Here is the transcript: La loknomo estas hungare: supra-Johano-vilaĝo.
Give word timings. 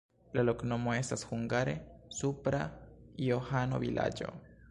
La 0.37 0.43
loknomo 0.45 0.95
estas 0.99 1.25
hungare: 1.33 1.75
supra-Johano-vilaĝo. 2.21 4.35